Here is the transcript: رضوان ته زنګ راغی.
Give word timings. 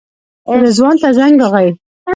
رضوان 0.61 0.95
ته 1.01 1.09
زنګ 1.17 1.35
راغی. 1.41 1.69